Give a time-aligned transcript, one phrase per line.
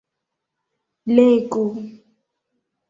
[1.15, 1.63] legu